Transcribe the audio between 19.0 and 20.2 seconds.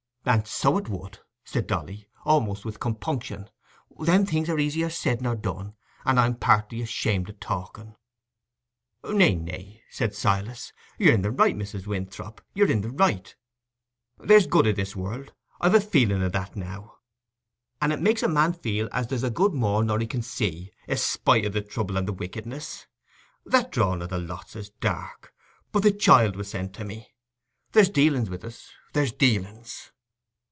there's a good more nor he